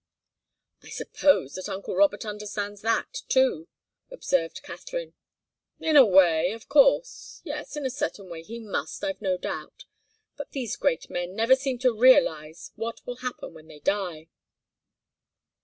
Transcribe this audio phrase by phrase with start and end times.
[0.81, 3.67] "I suppose that uncle Robert understands that, too,"
[4.09, 5.13] observed Katharine.
[5.79, 9.85] "In a way, of course yes, in a certain way he must, I've no doubt.
[10.37, 14.29] But these great men never seem to realize what will happen when they die."